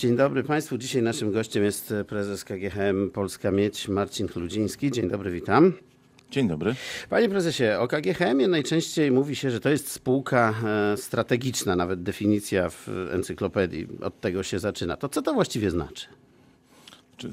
[0.00, 0.78] Dzień dobry Państwu.
[0.78, 4.90] Dzisiaj naszym gościem jest prezes KGHM Polska Miedź Marcin Chludziński.
[4.90, 5.72] Dzień dobry, witam.
[6.30, 6.74] Dzień dobry.
[7.10, 12.70] Panie prezesie, o KGHM najczęściej mówi się, że to jest spółka e, strategiczna, nawet definicja
[12.70, 14.96] w encyklopedii od tego się zaczyna.
[14.96, 16.06] To co to właściwie znaczy?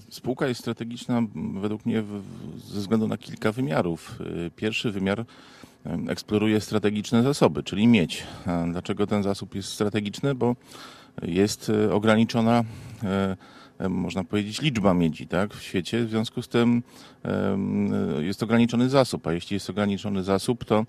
[0.10, 1.22] Spółka jest strategiczna
[1.62, 2.04] według mnie
[2.66, 4.16] ze względu na kilka wymiarów.
[4.20, 5.26] E, pierwszy wymiar
[6.10, 8.24] eksploruje strategiczne zasoby, czyli miedź.
[8.72, 10.36] Dlaczego ten zasób jest strategiczny?
[10.36, 10.56] Bo
[11.22, 12.64] jest e, ograniczona
[13.90, 16.06] można powiedzieć, liczba miedzi tak, w świecie.
[16.06, 16.84] W związku z tym
[18.20, 20.86] jest ograniczony zasób, a jeśli jest ograniczony zasób, to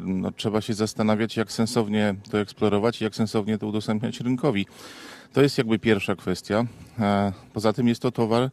[0.00, 4.66] no, trzeba się zastanawiać, jak sensownie to eksplorować i jak sensownie to udostępniać rynkowi.
[5.32, 6.64] To jest jakby pierwsza kwestia.
[7.52, 8.50] Poza tym jest to towar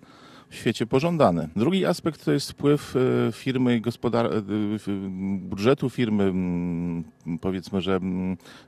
[0.51, 1.49] w świecie pożądany.
[1.55, 4.41] Drugi aspekt to jest wpływ e, firmy, gospodar- e,
[5.39, 6.33] budżetu firmy,
[7.41, 7.99] powiedzmy, że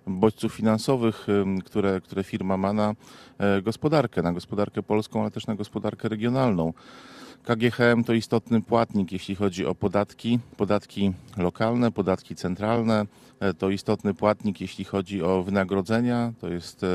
[0.08, 1.28] bodźców finansowych,
[1.66, 2.96] które, które firma ma na
[3.38, 6.74] e, gospodarkę, na gospodarkę polską, ale też na gospodarkę regionalną.
[7.44, 13.06] KGHM to istotny płatnik, jeśli chodzi o podatki, podatki lokalne, podatki centralne.
[13.58, 16.34] To istotny płatnik, jeśli chodzi o wynagrodzenia.
[16.42, 16.86] To jest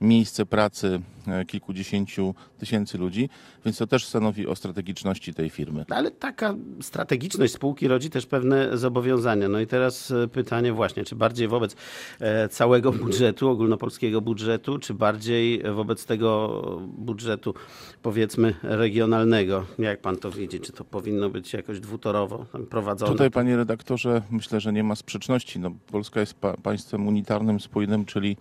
[0.00, 3.28] miejsce pracy e, kilkudziesięciu tysięcy ludzi,
[3.64, 5.84] więc to też stanowi o strategiczności tej firmy.
[5.90, 9.48] Ale taka strategiczność spółki rodzi też pewne zobowiązania.
[9.48, 11.76] No i teraz e, pytanie właśnie, czy bardziej wobec
[12.20, 16.62] e, całego budżetu, ogólnopolskiego budżetu, czy bardziej wobec tego
[16.98, 17.54] budżetu
[18.02, 19.66] powiedzmy regionalnego?
[19.78, 20.60] Jak pan to widzi?
[20.60, 23.12] Czy to powinno być jakoś dwutorowo prowadzone?
[23.12, 25.60] Tutaj panie redaktorze, myślę, że nie ma sprzeczności.
[25.60, 28.36] No, Polska jest pa państwem unitarnym, spójnym, czyli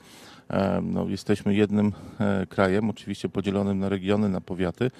[0.81, 4.91] no, jesteśmy jednym e, krajem, oczywiście podzielonym na regiony, na powiaty.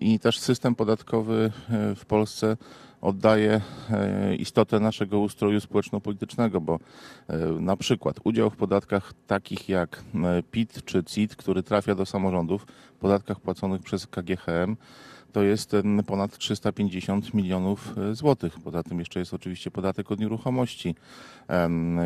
[0.00, 2.56] I też system podatkowy e, w Polsce
[3.00, 6.78] oddaje e, istotę naszego ustroju społeczno-politycznego, bo
[7.60, 10.04] na przykład udział w podatkach takich jak
[10.50, 12.66] PIT czy CIT, który trafia do samorządów,
[13.00, 14.76] podatkach płaconych przez KGHM,
[15.32, 18.60] to jest ponad 350 milionów e, złotych.
[18.64, 20.94] Poza tym jeszcze jest oczywiście podatek od nieruchomości.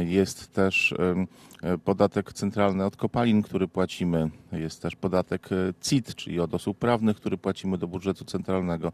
[0.00, 0.94] Jest też
[1.62, 4.31] e, podatek centralny od kopalin, który płacimy.
[4.53, 8.92] Jest też podatek e, CIT, czyli od osób prawnych, który płacimy do budżetu centralnego.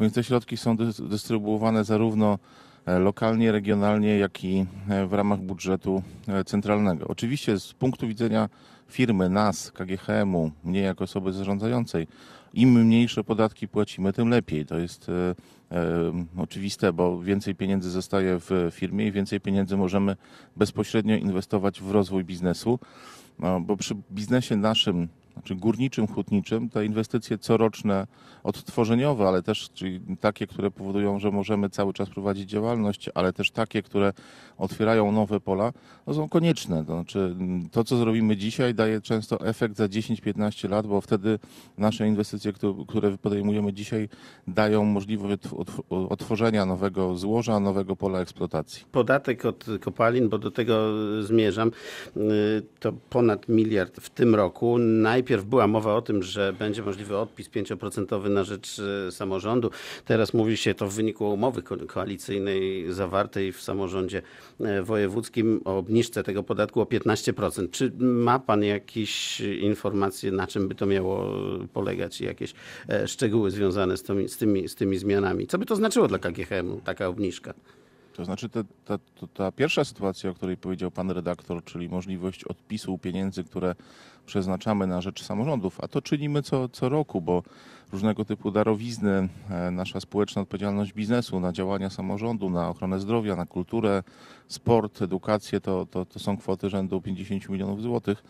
[0.00, 0.76] Więc te środki są
[1.08, 2.38] dystrybuowane zarówno
[2.86, 4.66] lokalnie, regionalnie, jak i
[5.06, 6.02] w ramach budżetu
[6.46, 7.08] centralnego.
[7.08, 8.48] Oczywiście z punktu widzenia
[8.88, 12.06] firmy, nas, KGHM-u, mnie jako osoby zarządzającej,
[12.54, 14.66] im mniejsze podatki płacimy, tym lepiej.
[14.66, 15.34] To jest e,
[15.76, 20.16] e, oczywiste, bo więcej pieniędzy zostaje w firmie i więcej pieniędzy możemy
[20.56, 22.78] bezpośrednio inwestować w rozwój biznesu,
[23.38, 28.06] no, bo przy biznesie naszym znaczy górniczym, hutniczym, te inwestycje coroczne,
[28.42, 33.50] odtworzeniowe, ale też czyli takie, które powodują, że możemy cały czas prowadzić działalność, ale też
[33.50, 34.12] takie, które
[34.58, 35.72] otwierają nowe pola,
[36.06, 36.84] no są konieczne.
[36.84, 37.36] To znaczy
[37.70, 41.38] to, co zrobimy dzisiaj, daje często efekt za 10-15 lat, bo wtedy
[41.78, 42.52] nasze inwestycje,
[42.88, 44.08] które podejmujemy dzisiaj,
[44.48, 45.38] dają możliwość
[45.90, 48.84] otworzenia nowego złoża, nowego pola eksploatacji.
[48.92, 50.74] Podatek od kopalin, bo do tego
[51.22, 51.70] zmierzam,
[52.16, 52.20] y,
[52.80, 54.78] to ponad miliard w tym roku.
[54.78, 58.78] Naj najpierw była mowa o tym, że będzie możliwy odpis 5% na rzecz
[59.08, 59.70] e, samorządu.
[60.04, 64.22] Teraz mówi się to w wyniku umowy koalicyjnej zawartej w samorządzie
[64.60, 67.70] e, wojewódzkim o obniżce tego podatku o 15%.
[67.70, 71.32] Czy ma pan jakieś informacje, na czym by to miało
[71.72, 72.54] polegać i jakieś
[72.88, 75.46] e, szczegóły związane z tymi, z tymi, z tymi zmianami?
[75.46, 77.54] Co by to znaczyło dla KGHM-u, taka obniżka?
[78.12, 78.98] To znaczy ta, ta,
[79.34, 83.74] ta, pierwsza sytuacja, o której powiedział pan redaktor, czyli możliwość odpisu pieniędzy, które
[84.26, 87.42] przeznaczamy na rzecz samorządów, a to czynimy co, co roku, bo
[87.92, 93.46] różnego typu darowizny, e, nasza społeczna odpowiedzialność biznesu na działania samorządu, na ochronę zdrowia, na
[93.46, 94.02] kulturę,
[94.48, 98.24] sport, edukację, to, to, to są kwoty rzędu 50 milionów złotych.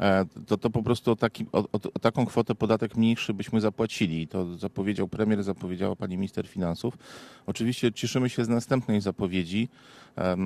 [0.00, 4.28] E, to, to po prostu o, taki, o, o, taką kwotę podatek mniejszy byśmy zapłacili.
[4.28, 6.98] To zapowiedział premier, zapowiedziała pani minister finansów.
[7.48, 9.68] Oczywiście cieszymy się z następnej zapowiedzi,
[10.18, 10.36] e,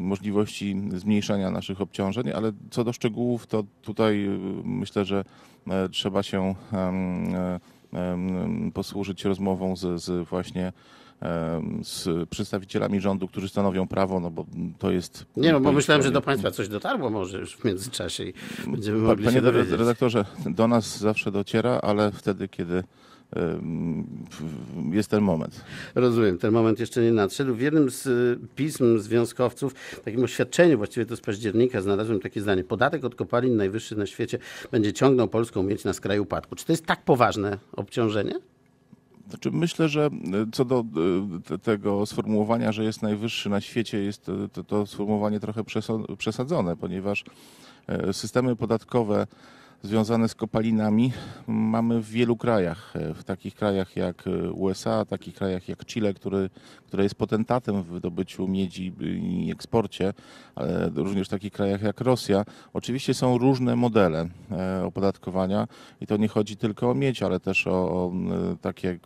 [0.00, 4.28] możliwości zmniejszania naszych obciążeń, ale co do szczegółów, to tutaj
[4.64, 5.24] myślę, że
[5.90, 6.54] trzeba się
[8.74, 10.72] posłużyć rozmową z, z właśnie
[11.82, 14.46] z przedstawicielami rządu, którzy stanowią prawo, no bo
[14.78, 15.26] to jest...
[15.36, 18.32] Nie no, bo myślałem, że do Państwa coś dotarło może już w międzyczasie i
[18.66, 19.72] będziemy mogli Panie się dowiedzieć.
[19.72, 22.84] redaktorze, do nas zawsze dociera, ale wtedy, kiedy
[24.92, 25.64] jest ten moment.
[25.94, 27.54] Rozumiem, ten moment jeszcze nie nadszedł.
[27.54, 29.74] W jednym z y, pism związkowców,
[30.04, 32.64] takim oświadczeniu, właściwie to z października, znalazłem takie zdanie.
[32.64, 34.38] Podatek od kopalin najwyższy na świecie
[34.72, 36.56] będzie ciągnął polską mieć na skraju upadku.
[36.56, 38.34] Czy to jest tak poważne obciążenie?
[39.28, 40.10] Znaczy myślę, że e,
[40.52, 40.84] co do
[41.50, 45.62] e, tego sformułowania, że jest najwyższy na świecie, jest e, to, to sformułowanie trochę
[46.18, 47.24] przesadzone, ponieważ
[48.12, 49.26] systemy podatkowe
[49.82, 51.12] związane z kopalinami
[51.46, 52.94] mamy w wielu krajach.
[53.14, 56.50] W takich krajach jak USA, takich krajach jak Chile, który,
[56.86, 60.12] które jest potentatem w wydobyciu miedzi i eksporcie,
[60.54, 62.44] ale również w takich krajach jak Rosja.
[62.72, 65.68] Oczywiście są różne modele e, opodatkowania
[66.00, 68.12] i to nie chodzi tylko o miedź, ale też o, o
[68.60, 68.98] takie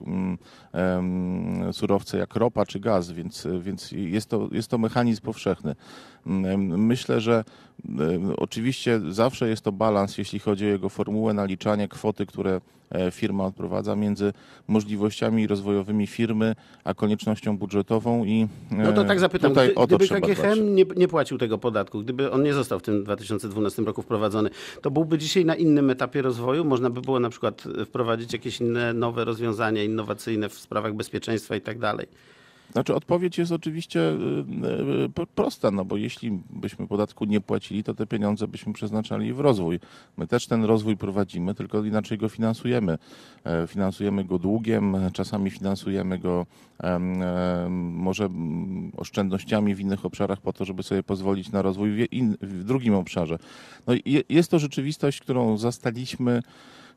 [0.72, 5.74] um, surowce jak ropa czy gaz, więc, więc jest, to, jest to mechanizm powszechny.
[6.60, 7.44] Myślę, że
[8.36, 12.60] oczywiście zawsze jest to balans, jeśli chodzi o jego formułę naliczania kwoty, które
[12.90, 14.32] e, firma odprowadza między
[14.68, 16.54] możliwościami rozwojowymi firmy,
[16.84, 21.08] a koniecznością budżetową i No to tak e, zapytam, tutaj gdy, gdyby KGHM nie, nie
[21.08, 24.50] płacił tego podatku, gdyby on nie został w tym 2012 roku wprowadzony,
[24.82, 26.64] to byłby dzisiaj na innym etapie rozwoju?
[26.64, 31.60] Można by było na przykład wprowadzić jakieś inne nowe rozwiązania innowacyjne w sprawach bezpieczeństwa i
[31.60, 32.06] tak dalej.
[32.72, 37.94] Znaczy odpowiedź jest oczywiście y, y, prosta, no bo jeśli byśmy podatku nie płacili, to
[37.94, 39.80] te pieniądze byśmy przeznaczali w rozwój.
[40.16, 42.98] My też ten rozwój prowadzimy, tylko inaczej go finansujemy.
[43.44, 46.46] E, finansujemy go długiem, czasami finansujemy go
[47.70, 48.28] może
[48.96, 52.06] oszczędnościami w innych obszarach po to, żeby sobie pozwolić na rozwój w,
[52.40, 53.38] w drugim obszarze.
[53.86, 53.94] No
[54.28, 56.42] jest to rzeczywistość, którą zastaliśmy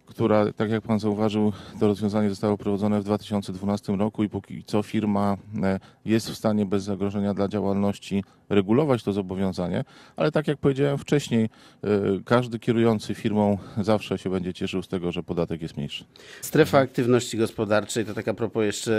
[0.05, 4.83] która, tak jak Pan zauważył, to rozwiązanie zostało prowadzone w 2012 roku i póki co
[4.83, 9.83] firma e, jest w stanie bez zagrożenia dla działalności regulować to zobowiązanie,
[10.15, 11.49] ale tak jak powiedziałem wcześniej,
[11.83, 11.89] e,
[12.25, 16.05] każdy kierujący firmą zawsze się będzie cieszył z tego, że podatek jest mniejszy.
[16.41, 18.93] Strefa aktywności gospodarczej to taka propos jeszcze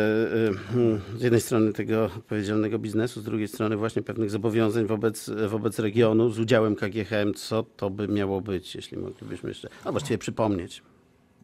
[1.15, 5.79] e, z jednej strony tego odpowiedzialnego biznesu, z drugiej strony właśnie pewnych zobowiązań wobec, wobec
[5.79, 7.35] regionu z udziałem KGHM.
[7.35, 10.83] Co to by miało być, jeśli moglibyśmy jeszcze, no właściwie przypomnieć?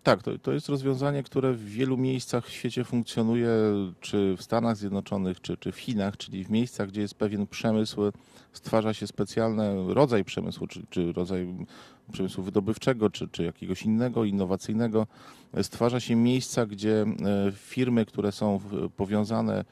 [0.02, 3.50] Tak, to, to jest rozwiązanie, które w wielu miejscach w świecie funkcjonuje,
[4.00, 8.00] czy w Stanach Zjednoczonych, czy, czy w Chinach, czyli w miejscach, gdzie jest pewien przemysł,
[8.52, 11.54] stwarza się specjalny rodzaj przemysłu, czy, czy rodzaj
[12.12, 15.06] przemysłu wydobywczego, czy, czy jakiegoś innego, innowacyjnego.
[15.62, 18.60] Stwarza się miejsca, gdzie e, firmy, które są
[18.96, 19.64] powiązane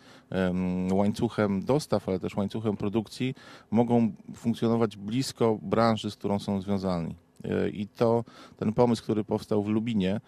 [0.93, 3.35] łańcuchem dostaw, ale też łańcuchem produkcji,
[3.71, 7.28] mogą funkcjonować blisko branży, z którą są związani.
[7.45, 8.25] E, I to
[8.57, 10.21] ten pomysł, który powstał w Lubinie,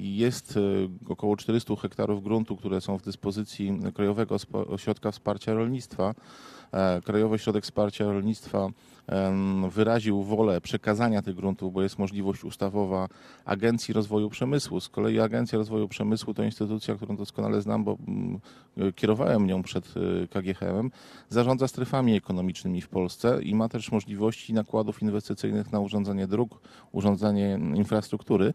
[0.00, 0.60] jest e,
[1.12, 4.36] około 400 hektarów gruntu, które są w dyspozycji Krajowego
[4.68, 6.14] Ośrodka Wsparcia Rolnictwa.
[7.04, 8.68] Krajowy Ośrodek Wsparcia Rolnictwa
[9.70, 13.08] wyraził wolę przekazania tych gruntów, bo jest możliwość ustawowa
[13.44, 14.80] Agencji Rozwoju Przemysłu.
[14.80, 18.40] Z kolei Agencja Rozwoju Przemysłu to instytucja, którą doskonale znam, bo mm,
[18.94, 19.94] kierowałem nią przed
[20.30, 20.90] KGHM,
[21.28, 26.60] zarządza strefami ekonomicznymi w Polsce i ma też możliwości nakładów inwestycyjnych na urządzanie dróg,
[26.92, 28.54] urządzanie infrastruktury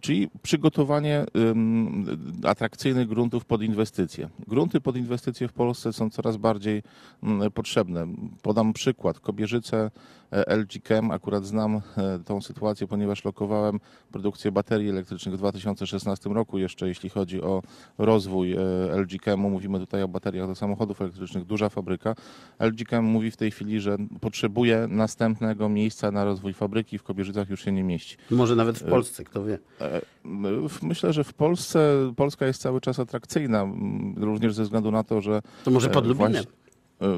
[0.00, 1.26] czyli przygotowanie
[2.44, 4.28] atrakcyjnych gruntów pod inwestycje.
[4.48, 6.82] Grunty pod inwestycje w Polsce są coraz bardziej
[7.54, 8.06] potrzebne.
[8.42, 9.20] Podam przykład.
[9.20, 9.90] Kobierzyce
[10.30, 11.80] e, LG Chem, akurat znam e,
[12.24, 13.80] tą sytuację, ponieważ lokowałem
[14.12, 17.62] produkcję baterii elektrycznych w 2016 roku jeszcze, jeśli chodzi o
[17.98, 18.58] rozwój e,
[18.96, 19.50] LG Chemu.
[19.50, 22.14] Mówimy tutaj o bateriach do samochodów elektrycznych, duża fabryka.
[22.60, 26.98] LG Chem mówi w tej chwili, że potrzebuje następnego miejsca na rozwój fabryki.
[26.98, 28.16] W Kobierzycach już się nie mieści.
[28.30, 29.58] Może nawet w Polsce, kto wie.
[30.82, 33.66] Myślę, że w Polsce Polska jest cały czas atrakcyjna,
[34.16, 35.42] również ze względu na to, że.
[35.64, 36.32] To może pod Lubinem?
[36.32, 36.52] Właśnie,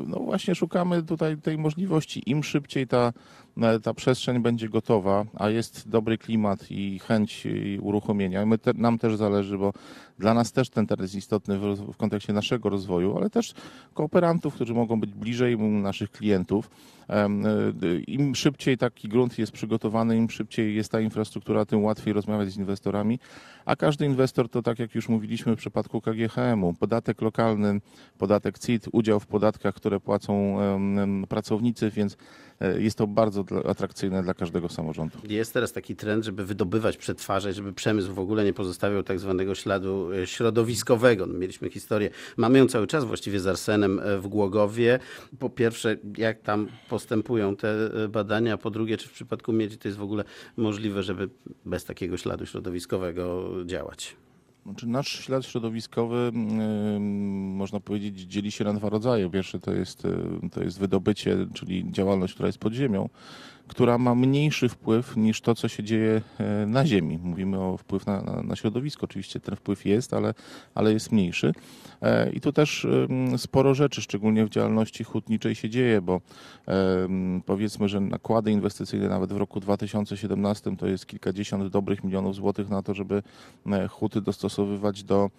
[0.06, 2.30] no właśnie szukamy tutaj tej możliwości.
[2.30, 3.12] Im szybciej ta,
[3.82, 7.46] ta przestrzeń będzie gotowa, a jest dobry klimat i chęć
[7.80, 8.46] uruchomienia.
[8.46, 9.72] My te, nam też zależy, bo
[10.18, 13.54] dla nas też ten teren jest istotny w, w kontekście naszego rozwoju, ale też
[13.94, 16.70] kooperantów, którzy mogą być bliżej naszych klientów.
[17.82, 22.50] Y, Im szybciej taki grunt jest przygotowany, im szybciej jest ta infrastruktura, tym łatwiej rozmawiać
[22.50, 23.18] z inwestorami.
[23.64, 27.80] A każdy inwestor to, tak jak już mówiliśmy w przypadku KGHM-u, podatek lokalny,
[28.18, 30.58] podatek CIT, udział w podatkach, które płacą
[31.28, 32.16] pracownicy, więc
[32.78, 35.18] jest to bardzo atrakcyjne dla każdego samorządu.
[35.28, 39.54] Jest teraz taki trend, żeby wydobywać, przetwarzać, żeby przemysł w ogóle nie pozostawiał tak zwanego
[39.54, 41.26] śladu e, środowiskowego.
[41.26, 44.98] No, mieliśmy historię, mamy ją cały czas właściwie z arsenem e, w Głogowie.
[45.38, 49.98] Po pierwsze, jak tam postępują te badania, po drugie, czy w przypadku miedzi to jest
[49.98, 50.24] w ogóle
[50.56, 51.28] możliwe, żeby
[51.64, 54.16] bez takiego śladu środowiskowego działać?
[54.68, 57.00] Znaczy nasz ślad środowiskowy, yy,
[57.54, 59.30] można powiedzieć, dzieli się na dwa rodzaje.
[59.30, 63.08] Pierwszy to jest, yy, to jest wydobycie, czyli działalność, która jest pod ziemią
[63.68, 67.18] która ma mniejszy wpływ niż to, co się dzieje e, na Ziemi.
[67.22, 69.04] Mówimy o wpływ na, na, na środowisko.
[69.04, 70.34] Oczywiście ten wpływ jest, ale,
[70.74, 71.52] ale jest mniejszy.
[72.02, 72.86] E, I tu też
[73.36, 76.20] sporo rzeczy, szczególnie w działalności hutniczej się dzieje, bo
[77.46, 82.82] powiedzmy, że nakłady inwestycyjne nawet w roku 2017 to jest kilkadziesiąt dobrych milionów złotych na
[82.82, 83.22] to, żeby
[83.66, 84.20] e, huty
[84.58, 85.30] dostosowywać do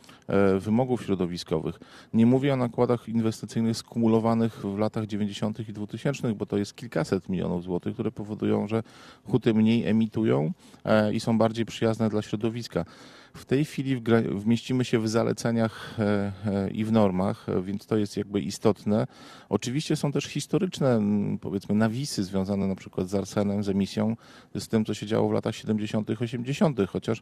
[0.60, 1.80] wymogów środowiskowych.
[2.14, 5.70] Nie mówię o nakładach inwestycyjnych skumulowanych w latach 90.
[5.70, 8.84] i 2000, bo to jest kilkaset milionów złotych, które powodują, że
[9.26, 10.52] huty mniej emitują
[10.86, 12.86] e, i są bardziej przyjazne dla środowiska.
[13.34, 17.98] W tej chwili wmieścimy się w zaleceniach e, e, i w normach, e, więc to
[17.98, 19.08] jest jakby istotne.
[19.50, 21.02] Oczywiście są też historyczne,
[21.42, 24.16] powiedzmy, nawisy związane na przykład z arsenem, z emisją,
[24.56, 27.22] z tym, co się działo w latach 70., 80., chociaż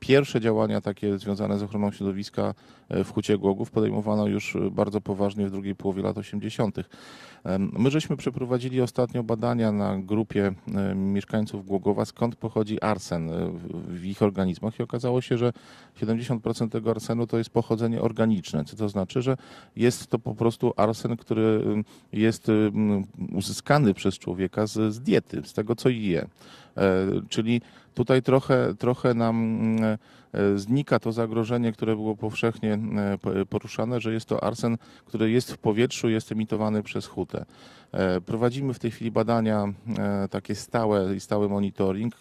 [0.00, 2.54] pierwsze działania takie związane z ochroną środowiska
[2.90, 6.76] w Hucie Głogów podejmowano już bardzo poważnie w drugiej połowie lat 80.
[7.44, 10.54] Em, My żeśmy przeprowadzili ostatnio badania na grupie
[10.94, 13.30] mieszkańców Głogowa, skąd pochodzi arsen
[13.88, 15.52] w ich organizmach i okazało się, że
[16.00, 19.36] 70% tego arsenu to jest pochodzenie organiczne, co to znaczy, że
[19.76, 25.42] jest to po prostu arsen, który em, jest em, uzyskany przez człowieka z, z diety,
[25.44, 26.26] z tego co je.
[26.76, 27.60] E, Czyli
[27.94, 29.98] tutaj trochę, trochę nam mm,
[30.32, 35.30] e, znika to zagrożenie, które było powszechnie e, po- poruszane, że jest to arsen, który
[35.30, 37.44] jest w powietrzu, jest emitowany przez hutę.
[37.92, 42.14] E, Prowadzimy w tej chwili badania e, takie stałe i stały monitoring,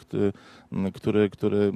[0.94, 1.72] który, który,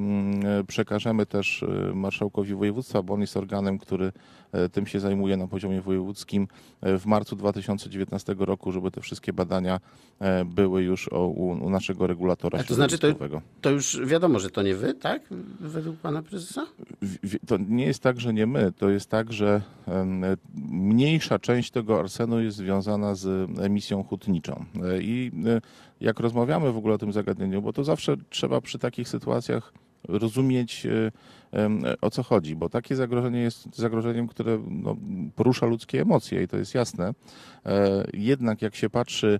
[0.59, 4.11] e, przekażemy też e, marszałkowi województwa, bo on jest organem, który
[4.51, 6.47] e, tym się zajmuje na poziomie wojewódzkim
[6.81, 9.79] e, w marcu 2019 roku, żeby te wszystkie badania
[10.19, 11.17] e, były już u,
[11.65, 13.41] u naszego regulatora to znaczy to-.
[13.61, 15.21] To już wiadomo, że to nie wy, tak?
[15.59, 16.65] Według pana prezesa?
[17.47, 19.61] To nie jest tak, że nie my, to jest tak, że
[20.71, 24.65] mniejsza część tego arsenu jest związana z emisją hutniczą.
[25.01, 25.61] I e,
[26.01, 29.73] jak rozmawiamy w ogóle o tym zagadnieniu, bo to zawsze trzeba przy takich sytuacjach
[30.07, 31.11] rozumieć e,
[32.01, 34.95] o co chodzi, bo takie zagrożenie jest zagrożeniem, które no,
[35.35, 37.13] porusza ludzkie emocje i to jest jasne.
[37.65, 39.39] E, Jednak jak się patrzy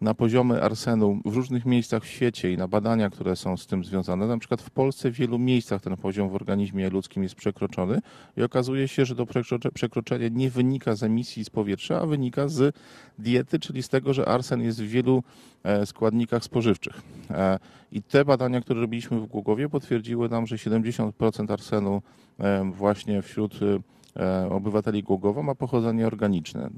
[0.00, 3.84] na poziomy arsenu w różnych miejscach w świecie i na badania, które są z tym
[3.84, 4.26] związane.
[4.26, 8.00] Na przykład w Polsce w wielu miejscach ten poziom w organizmie ludzkim jest przekroczony
[8.36, 12.48] i okazuje się, że to przekrocze- przekroczenie nie wynika z emisji z powietrza, a wynika
[12.48, 12.76] z
[13.18, 15.22] diety, czyli z tego, że arsen jest w wielu
[15.62, 17.02] e, składnikach spożywczych.
[17.30, 17.58] E,
[17.92, 22.02] I te badania, które robiliśmy w Głogowie potwierdziły nam, że 70% arsenu
[22.38, 23.60] e, właśnie wśród
[24.50, 26.70] obywateli Głogowa ma pochodzenie organiczne.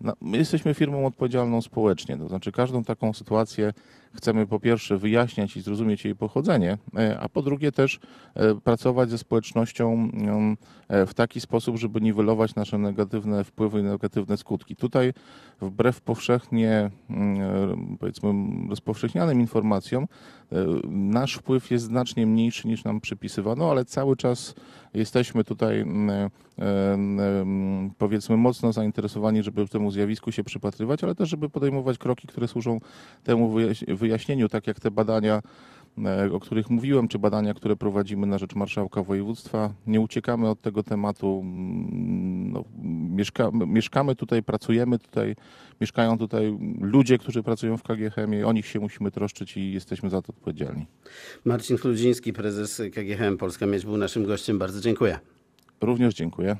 [0.00, 3.72] No, my jesteśmy firmą odpowiedzialną społecznie, to znaczy każdą taką sytuację
[4.14, 8.00] chcemy po pierwsze wyjaśniać i zrozumieć jej pochodzenie, e, a po drugie też
[8.34, 10.56] e, pracować ze społecznością mm,
[10.88, 14.76] e, w taki sposób, żeby niwelować nasze negatywne wpływy i negatywne skutki.
[14.76, 15.12] Tutaj
[15.60, 18.32] wbrew powszechnie mm, powiedzmy
[18.68, 20.06] rozpowszechnianym informacjom
[20.90, 24.54] nasz wpływ jest znacznie mniejszy niż nam przypisywano, ale cały czas
[24.94, 26.30] jesteśmy tutaj mm,
[27.98, 32.78] powiedzmy mocno zainteresowani, żeby temu zjawisku się przypatrywać, ale też żeby podejmować kroki, które służą
[33.24, 35.42] temu wyjaś- wyjaśnieniu, tak jak te badania,
[36.04, 39.72] e, o których mówiłem, czy badania, które prowadzimy na rzecz marszałka województwa.
[39.86, 41.40] Nie uciekamy od tego tematu.
[41.44, 42.64] mm, No,
[43.16, 45.36] mieszkamy, mieszkamy tutaj, pracujemy tutaj,
[45.80, 50.22] mieszkają tutaj ludzie, którzy pracują w KGHM, o nich się musimy troszczyć i jesteśmy za
[50.22, 50.86] to odpowiedzialni.
[51.44, 54.58] Marcin Chludziński, prezes KGHM Polska Miedź był naszym gościem.
[54.58, 55.18] Bardzo dziękuję.
[55.80, 56.56] Również dziękuję.